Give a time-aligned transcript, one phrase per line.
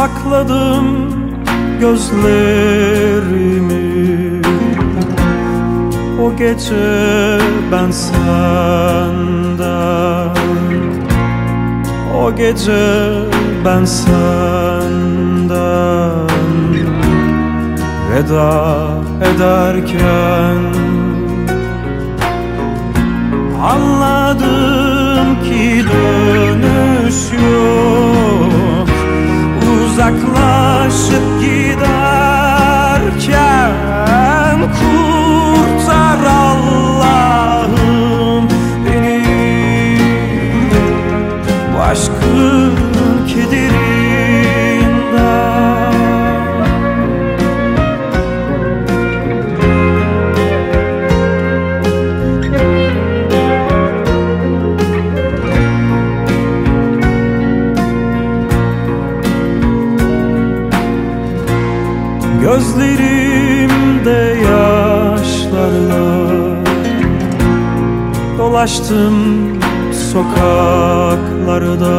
[0.00, 0.86] Kapadım
[1.80, 3.20] gözlerimi.
[6.22, 7.38] O gece
[7.72, 8.30] ben senden
[12.16, 13.10] O gece
[13.64, 14.20] ben senden
[18.10, 18.88] Veda
[19.34, 20.56] ederken
[23.62, 27.59] Anladım ki dönüş yok
[30.00, 32.29] uzaklaşıp gider
[62.50, 66.04] Gözlerimde yaşlarla
[68.38, 69.14] Dolaştım
[70.12, 71.96] sokaklarda.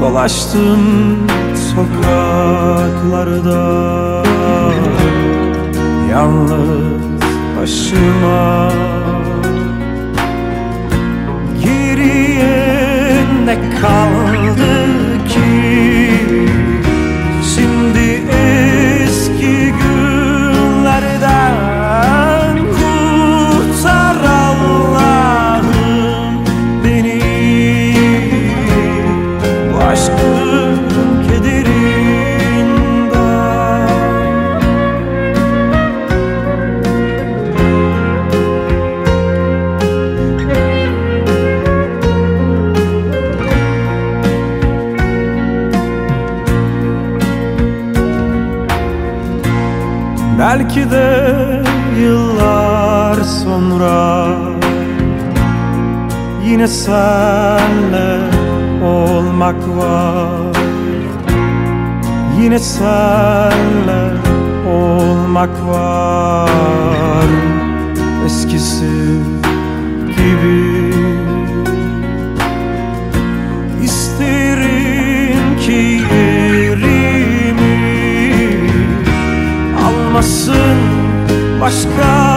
[0.00, 0.82] Dolaştım
[1.74, 3.62] sokaklarda.
[6.10, 7.22] Yalnız
[7.60, 8.72] başıma
[11.64, 14.23] Geriye ne kaldı
[50.38, 51.62] Belki de
[52.00, 54.26] yıllar sonra
[56.46, 58.20] Yine senle
[58.84, 60.56] olmak var.
[62.40, 64.12] Yine senle
[64.70, 67.28] olmak var.
[68.26, 68.83] Eskisi
[81.64, 82.33] machucar.